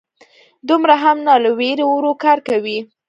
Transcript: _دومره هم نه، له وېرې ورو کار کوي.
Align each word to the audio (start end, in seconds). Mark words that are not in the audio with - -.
_دومره 0.67 0.95
هم 1.03 1.17
نه، 1.27 1.33
له 1.43 1.49
وېرې 1.57 1.85
ورو 1.87 2.11
کار 2.23 2.37
کوي. 2.47 2.77